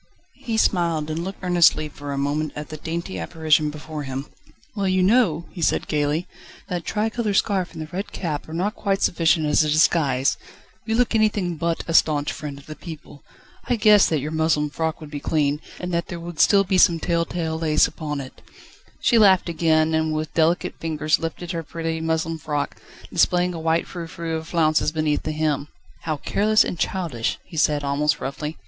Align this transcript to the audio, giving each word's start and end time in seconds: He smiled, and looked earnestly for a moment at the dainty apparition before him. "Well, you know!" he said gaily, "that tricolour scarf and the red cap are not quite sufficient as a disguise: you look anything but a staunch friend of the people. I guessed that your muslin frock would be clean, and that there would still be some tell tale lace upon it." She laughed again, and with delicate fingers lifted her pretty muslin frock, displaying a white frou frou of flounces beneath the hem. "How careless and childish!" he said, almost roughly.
He 0.45 0.57
smiled, 0.57 1.11
and 1.11 1.23
looked 1.23 1.43
earnestly 1.43 1.87
for 1.87 2.11
a 2.11 2.17
moment 2.17 2.53
at 2.55 2.69
the 2.69 2.77
dainty 2.77 3.19
apparition 3.19 3.69
before 3.69 4.01
him. 4.01 4.25
"Well, 4.75 4.87
you 4.87 5.03
know!" 5.03 5.45
he 5.51 5.61
said 5.61 5.87
gaily, 5.87 6.27
"that 6.69 6.85
tricolour 6.85 7.35
scarf 7.35 7.73
and 7.73 7.83
the 7.83 7.85
red 7.85 8.11
cap 8.11 8.49
are 8.49 8.53
not 8.55 8.73
quite 8.73 9.03
sufficient 9.03 9.45
as 9.45 9.63
a 9.63 9.69
disguise: 9.69 10.37
you 10.87 10.95
look 10.95 11.13
anything 11.13 11.55
but 11.55 11.83
a 11.87 11.93
staunch 11.93 12.33
friend 12.33 12.57
of 12.57 12.65
the 12.65 12.75
people. 12.75 13.23
I 13.65 13.75
guessed 13.75 14.09
that 14.09 14.21
your 14.21 14.31
muslin 14.31 14.71
frock 14.71 15.01
would 15.01 15.11
be 15.11 15.19
clean, 15.19 15.61
and 15.79 15.93
that 15.93 16.07
there 16.07 16.19
would 16.19 16.39
still 16.39 16.63
be 16.63 16.79
some 16.79 16.99
tell 16.99 17.23
tale 17.23 17.59
lace 17.59 17.85
upon 17.85 18.21
it." 18.21 18.41
She 19.01 19.19
laughed 19.19 19.49
again, 19.49 19.93
and 19.93 20.15
with 20.15 20.33
delicate 20.33 20.79
fingers 20.79 21.19
lifted 21.19 21.51
her 21.51 21.61
pretty 21.61 22.01
muslin 22.01 22.39
frock, 22.39 22.81
displaying 23.13 23.53
a 23.53 23.59
white 23.59 23.85
frou 23.85 24.07
frou 24.07 24.35
of 24.37 24.47
flounces 24.47 24.91
beneath 24.91 25.21
the 25.21 25.31
hem. 25.31 25.67
"How 26.05 26.17
careless 26.17 26.63
and 26.63 26.79
childish!" 26.79 27.37
he 27.43 27.55
said, 27.55 27.83
almost 27.83 28.19
roughly. 28.19 28.57